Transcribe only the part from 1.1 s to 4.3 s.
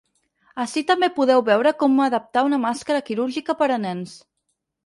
podeu veure com adaptar una màscara quirúrgica per a nens.